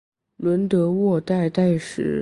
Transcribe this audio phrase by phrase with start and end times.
[0.37, 2.19] 伦德沃代代什。